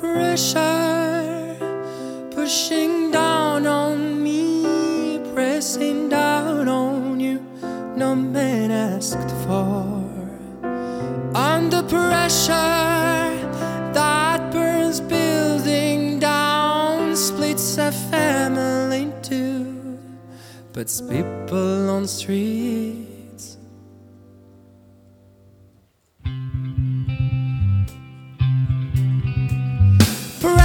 [0.00, 1.56] pressure
[2.30, 7.38] pushing down on me, pressing down on you.
[7.96, 10.00] No man asked for.
[11.34, 13.30] Under pressure
[13.92, 19.98] that burns building down, splits a family in two,
[20.72, 23.09] puts people on street.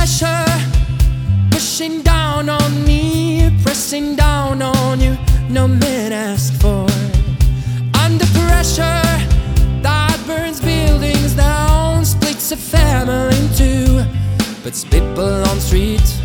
[0.05, 0.45] pressure
[1.49, 5.17] pushing down on me, pressing down on you.
[5.49, 6.85] No man asked for
[8.03, 9.01] under pressure
[9.81, 14.05] that burns buildings down, splits a family in two,
[14.63, 16.24] but people on street.